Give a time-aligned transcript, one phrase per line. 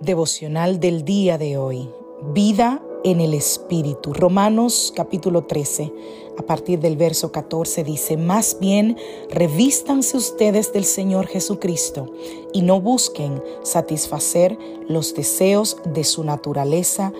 [0.00, 1.88] Devocional del día de hoy.
[2.32, 4.12] Vida en el Espíritu.
[4.12, 5.92] Romanos capítulo 13,
[6.38, 8.96] a partir del verso 14 dice, más bien
[9.30, 12.12] revístanse ustedes del Señor Jesucristo
[12.52, 14.58] y no busquen satisfacer
[14.88, 17.12] los deseos de su naturaleza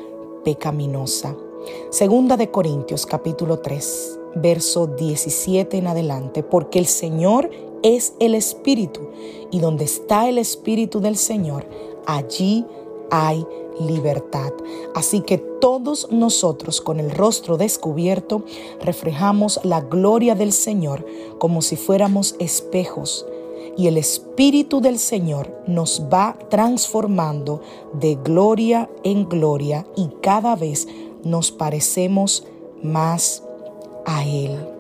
[0.44, 1.36] pecaminosa.
[1.91, 7.50] Segunda de Corintios capítulo 3, verso 17 en adelante, porque el Señor
[7.82, 9.08] es el Espíritu
[9.50, 11.66] y donde está el Espíritu del Señor,
[12.07, 12.65] allí
[13.11, 13.47] hay
[13.81, 14.53] libertad.
[14.95, 18.43] Así que todos nosotros con el rostro descubierto
[18.81, 21.05] reflejamos la gloria del Señor
[21.39, 23.27] como si fuéramos espejos.
[23.77, 27.61] Y el Espíritu del Señor nos va transformando
[27.93, 30.89] de gloria en gloria y cada vez
[31.25, 32.45] nos parecemos
[32.83, 33.43] más
[34.06, 34.75] a Él.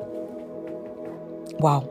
[1.58, 1.84] Wow.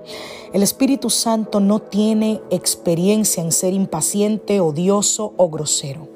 [0.54, 6.08] El Espíritu Santo no tiene experiencia en ser impaciente, odioso o grosero.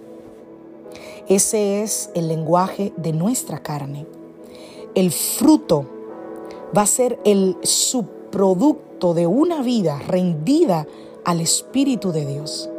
[1.28, 4.06] Ese es el lenguaje de nuestra carne.
[4.96, 5.86] El fruto
[6.76, 10.88] va a ser el subproducto de una vida rendida
[11.26, 12.70] al Espíritu de Dios.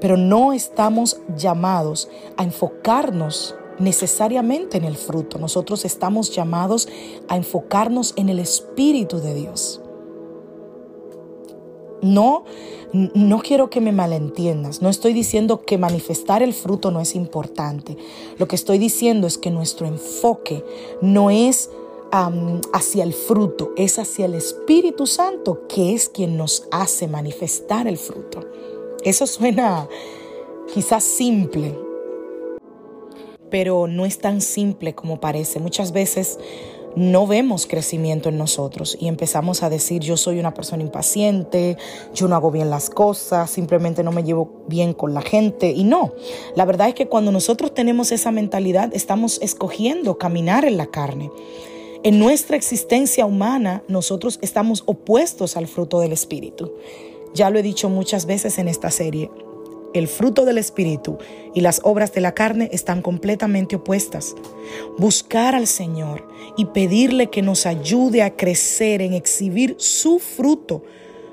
[0.00, 5.38] Pero no estamos llamados a enfocarnos necesariamente en el fruto.
[5.38, 6.88] Nosotros estamos llamados
[7.28, 9.80] a enfocarnos en el Espíritu de Dios.
[12.02, 12.44] No,
[12.92, 14.82] no quiero que me malentiendas.
[14.82, 17.96] No estoy diciendo que manifestar el fruto no es importante.
[18.38, 20.64] Lo que estoy diciendo es que nuestro enfoque
[21.00, 21.70] no es
[22.72, 27.98] hacia el fruto, es hacia el Espíritu Santo, que es quien nos hace manifestar el
[27.98, 28.40] fruto.
[29.02, 29.88] Eso suena
[30.72, 31.76] quizás simple,
[33.54, 35.60] pero no es tan simple como parece.
[35.60, 36.40] Muchas veces
[36.96, 41.76] no vemos crecimiento en nosotros y empezamos a decir yo soy una persona impaciente,
[42.12, 45.84] yo no hago bien las cosas, simplemente no me llevo bien con la gente y
[45.84, 46.14] no,
[46.56, 51.30] la verdad es que cuando nosotros tenemos esa mentalidad estamos escogiendo caminar en la carne.
[52.02, 56.72] En nuestra existencia humana nosotros estamos opuestos al fruto del Espíritu.
[57.34, 59.30] Ya lo he dicho muchas veces en esta serie,
[59.94, 61.18] el fruto del Espíritu
[61.54, 64.34] y las obras de la carne están completamente opuestas.
[64.98, 70.82] Buscar al Señor y pedirle que nos ayude a crecer en exhibir su fruto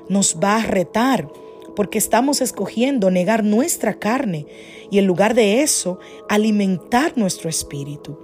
[0.08, 1.28] nos va a retar
[1.74, 4.46] porque estamos escogiendo negar nuestra carne
[4.90, 5.98] y en lugar de eso
[6.28, 8.18] alimentar nuestro espíritu.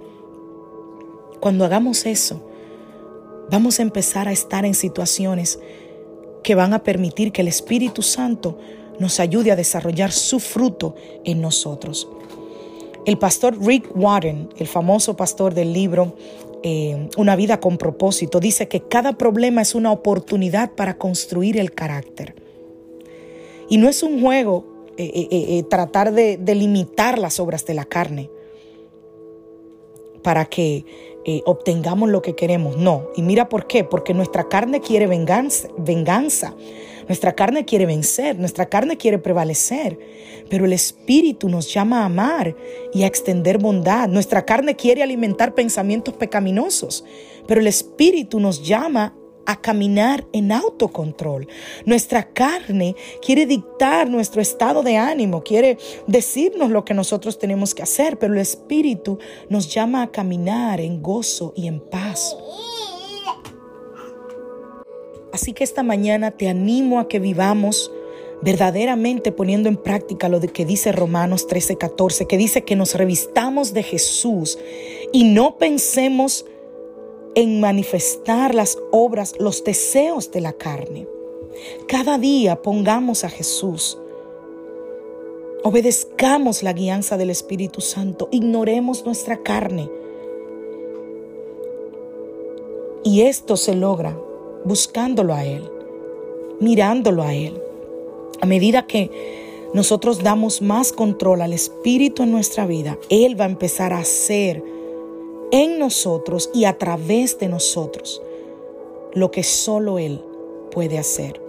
[1.39, 2.47] Cuando hagamos eso,
[3.49, 5.59] vamos a empezar a estar en situaciones
[6.43, 8.57] que van a permitir que el Espíritu Santo
[8.99, 12.07] nos ayude a desarrollar su fruto en nosotros.
[13.05, 16.15] El pastor Rick Warren, el famoso pastor del libro
[16.61, 21.71] eh, Una vida con propósito, dice que cada problema es una oportunidad para construir el
[21.71, 22.35] carácter.
[23.69, 24.65] Y no es un juego
[24.97, 28.29] eh, eh, tratar de, de limitar las obras de la carne
[30.21, 30.85] para que
[31.45, 32.75] obtengamos lo que queremos.
[32.75, 33.07] No.
[33.15, 33.83] Y mira por qué.
[33.83, 35.69] Porque nuestra carne quiere venganza.
[35.77, 36.55] venganza.
[37.09, 39.97] Nuestra carne quiere vencer, nuestra carne quiere prevalecer,
[40.47, 42.55] pero el Espíritu nos llama a amar
[42.93, 44.07] y a extender bondad.
[44.07, 47.03] Nuestra carne quiere alimentar pensamientos pecaminosos,
[47.47, 49.15] pero el Espíritu nos llama
[49.47, 51.47] a caminar en autocontrol.
[51.83, 52.95] Nuestra carne
[53.25, 58.33] quiere dictar nuestro estado de ánimo, quiere decirnos lo que nosotros tenemos que hacer, pero
[58.33, 59.17] el Espíritu
[59.49, 62.37] nos llama a caminar en gozo y en paz.
[65.31, 67.91] Así que esta mañana te animo a que vivamos
[68.41, 73.73] verdaderamente poniendo en práctica lo que dice Romanos 13, 14, que dice que nos revistamos
[73.73, 74.57] de Jesús
[75.11, 76.45] y no pensemos
[77.35, 81.07] en manifestar las obras, los deseos de la carne.
[81.87, 83.99] Cada día pongamos a Jesús.
[85.63, 88.29] Obedezcamos la guianza del Espíritu Santo.
[88.31, 89.89] Ignoremos nuestra carne.
[93.03, 94.17] Y esto se logra
[94.65, 95.63] buscándolo a Él,
[96.59, 97.61] mirándolo a Él.
[98.41, 99.11] A medida que
[99.73, 104.63] nosotros damos más control al Espíritu en nuestra vida, Él va a empezar a hacer
[105.51, 108.21] en nosotros y a través de nosotros
[109.13, 110.21] lo que solo Él
[110.71, 111.41] puede hacer,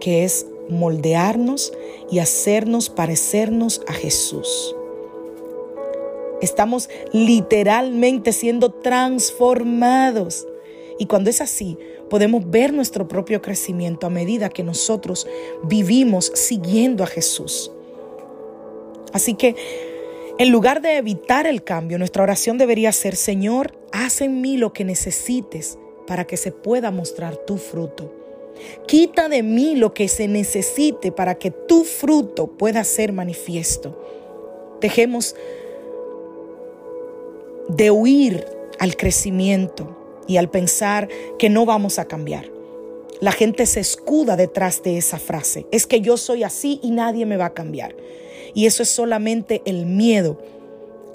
[0.00, 1.72] que es moldearnos
[2.10, 4.74] y hacernos parecernos a Jesús.
[6.40, 10.46] Estamos literalmente siendo transformados.
[10.98, 11.78] Y cuando es así,
[12.14, 15.26] podemos ver nuestro propio crecimiento a medida que nosotros
[15.64, 17.72] vivimos siguiendo a Jesús.
[19.12, 19.56] Así que
[20.38, 24.72] en lugar de evitar el cambio, nuestra oración debería ser, Señor, haz en mí lo
[24.72, 25.76] que necesites
[26.06, 28.12] para que se pueda mostrar tu fruto.
[28.86, 34.00] Quita de mí lo que se necesite para que tu fruto pueda ser manifiesto.
[34.80, 35.34] Dejemos
[37.70, 38.46] de huir
[38.78, 42.50] al crecimiento y al pensar que no vamos a cambiar.
[43.20, 45.66] La gente se escuda detrás de esa frase.
[45.70, 47.94] Es que yo soy así y nadie me va a cambiar.
[48.54, 50.38] Y eso es solamente el miedo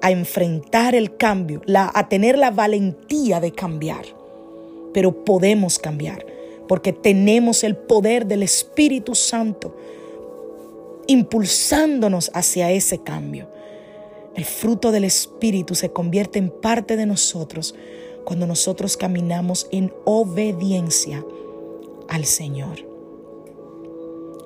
[0.01, 4.06] a enfrentar el cambio, a tener la valentía de cambiar.
[4.94, 6.25] Pero podemos cambiar
[6.69, 9.75] porque tenemos el poder del Espíritu Santo
[11.07, 13.50] impulsándonos hacia ese cambio.
[14.35, 17.73] El fruto del Espíritu se convierte en parte de nosotros
[18.29, 21.25] cuando nosotros caminamos en obediencia
[22.07, 22.85] al Señor.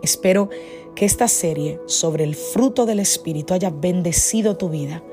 [0.01, 0.49] Espero
[0.95, 5.03] que esta serie sobre el fruto del Espíritu haya bendecido tu vida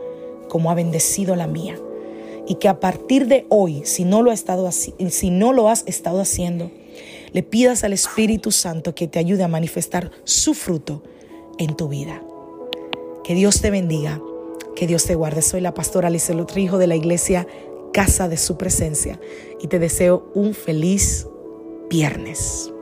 [0.49, 1.81] como ha bendecido la mía.
[2.47, 5.83] Y que a partir de hoy, si no lo, ha estado si no lo has
[5.89, 6.71] estado haciendo,
[7.33, 11.03] le pidas al Espíritu Santo que te ayude a manifestar su fruto
[11.59, 12.23] en tu vida.
[13.25, 14.23] Que Dios te bendiga,
[14.77, 15.43] que Dios te guarde.
[15.43, 17.49] Soy la pastora Alice Lutrijo de la iglesia
[17.93, 19.21] Casa de Su Presencia
[19.61, 21.27] y te deseo un feliz
[21.89, 22.73] viernes.